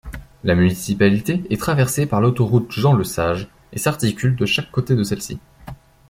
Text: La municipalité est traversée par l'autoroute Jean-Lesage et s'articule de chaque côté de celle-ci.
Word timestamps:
La 0.43 0.55
municipalité 0.55 1.43
est 1.51 1.61
traversée 1.61 2.07
par 2.07 2.21
l'autoroute 2.21 2.71
Jean-Lesage 2.71 3.49
et 3.71 3.77
s'articule 3.77 4.35
de 4.35 4.47
chaque 4.47 4.71
côté 4.71 4.95
de 4.95 5.03
celle-ci. 5.03 5.37